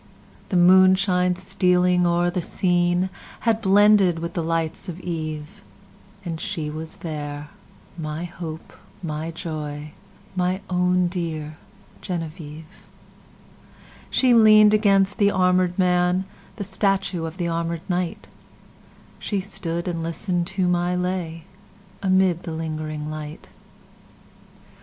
The 0.49 0.57
moonshine 0.57 1.35
stealing 1.35 2.07
o'er 2.07 2.31
the 2.31 2.39
sceneHad 2.39 3.61
blended 3.61 4.17
with 4.17 4.33
the 4.33 4.41
lights 4.41 4.89
of 4.89 4.99
eve; 4.99 5.61
And 6.25 6.41
she 6.41 6.71
was 6.71 6.95
there, 7.05 7.49
my 7.99 8.23
hope, 8.23 8.73
my 9.03 9.29
joy, 9.29 9.91
My 10.35 10.59
own 10.71 11.05
dear 11.07 11.55
Genevieve! 12.01 12.65
She 14.09 14.33
lean'd 14.33 14.73
against 14.73 15.19
the 15.19 15.27
armèd 15.27 15.77
man, 15.77 16.25
The 16.55 16.63
statue 16.63 17.25
of 17.25 17.37
the 17.37 17.45
armèd 17.45 17.81
knight; 17.87 18.27
She 19.19 19.39
stood 19.39 19.87
and 19.87 20.01
listen'd 20.01 20.47
to 20.47 20.67
my 20.67 20.95
lay, 20.95 21.43
Amid 22.01 22.41
the 22.41 22.53
lingering 22.53 23.11
light. 23.11 23.49